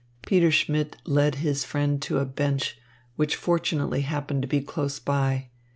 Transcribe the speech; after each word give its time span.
Peter 0.25 0.49
Schmidt 0.49 0.97
led 1.05 1.35
his 1.35 1.63
friend 1.63 2.01
to 2.01 2.17
a 2.17 2.25
bench, 2.25 2.75
which 3.17 3.35
fortunately 3.35 4.01
happened 4.01 4.41
to 4.41 4.47
be 4.47 4.59
close 4.59 4.97
by. 4.97 5.49